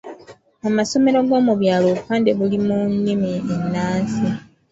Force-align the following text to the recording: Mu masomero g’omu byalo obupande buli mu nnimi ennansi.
Mu 0.61 0.69
masomero 0.77 1.19
g’omu 1.27 1.53
byalo 1.61 1.85
obupande 1.91 2.31
buli 2.37 2.57
mu 2.65 2.77
nnimi 2.93 3.31
ennansi. 3.53 4.25